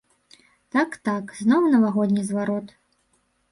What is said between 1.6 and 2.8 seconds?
навагодні зварот.